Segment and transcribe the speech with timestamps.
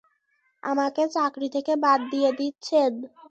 [0.63, 2.91] আমাকে চাকরি থেকে বাদ দিয়ে দিচ্ছেন?